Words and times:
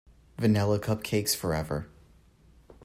Vanilla 0.39 0.79
cupcakes 0.79 1.35
forever. 1.35 1.87